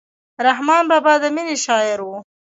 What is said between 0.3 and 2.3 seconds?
رحمان بابا د مینې شاعر و.